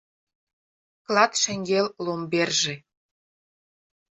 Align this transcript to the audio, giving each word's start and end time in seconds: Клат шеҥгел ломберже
Клат 1.05 1.31
шеҥгел 1.41 1.87
ломберже 2.05 2.75